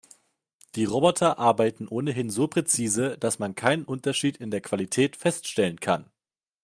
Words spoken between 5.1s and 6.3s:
feststellen kann.